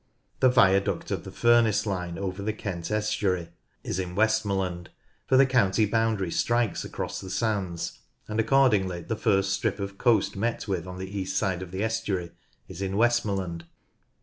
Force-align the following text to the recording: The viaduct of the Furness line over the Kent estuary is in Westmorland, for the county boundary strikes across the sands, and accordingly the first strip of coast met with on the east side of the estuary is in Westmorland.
The 0.39 0.49
viaduct 0.49 1.11
of 1.11 1.25
the 1.25 1.31
Furness 1.31 1.85
line 1.85 2.17
over 2.17 2.41
the 2.41 2.53
Kent 2.53 2.89
estuary 2.89 3.49
is 3.83 3.99
in 3.99 4.15
Westmorland, 4.15 4.87
for 5.27 5.37
the 5.37 5.45
county 5.45 5.85
boundary 5.85 6.31
strikes 6.31 6.83
across 6.83 7.21
the 7.21 7.29
sands, 7.29 7.99
and 8.27 8.39
accordingly 8.39 9.01
the 9.03 9.15
first 9.15 9.53
strip 9.53 9.79
of 9.79 9.99
coast 9.99 10.35
met 10.35 10.67
with 10.67 10.87
on 10.87 10.97
the 10.97 11.15
east 11.15 11.37
side 11.37 11.61
of 11.61 11.69
the 11.69 11.83
estuary 11.83 12.31
is 12.67 12.81
in 12.81 12.97
Westmorland. 12.97 13.65